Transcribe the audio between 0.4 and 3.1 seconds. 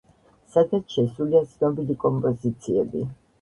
სადაც შესულია ცნობილი კომპოზიციები.